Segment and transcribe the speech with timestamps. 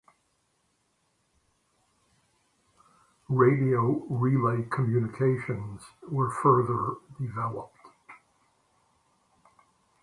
[3.29, 7.77] Radio relay communications were further developed.